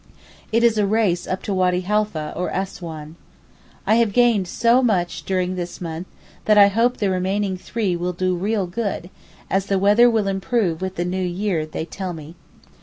It 0.51 0.63
is 0.63 0.79
a 0.79 0.87
race 0.87 1.27
up 1.27 1.43
to 1.43 1.53
Wady 1.53 1.81
Halfeh 1.81 2.33
or 2.35 2.49
Assouan. 2.49 3.17
I 3.85 3.97
have 3.97 4.13
gained 4.13 4.47
so 4.47 4.81
much 4.81 5.21
during 5.25 5.53
this 5.55 5.79
month 5.79 6.07
that 6.45 6.57
I 6.57 6.69
hope 6.69 6.97
the 6.97 7.11
remaining 7.11 7.55
three 7.55 7.95
will 7.95 8.11
do 8.13 8.33
real 8.35 8.65
good, 8.65 9.11
as 9.47 9.67
the 9.67 9.77
weather 9.77 10.09
will 10.09 10.27
improve 10.27 10.81
with 10.81 10.95
the 10.95 11.05
new 11.05 11.21
year 11.21 11.67
they 11.67 11.85
tell 11.85 12.13
me. 12.13 12.33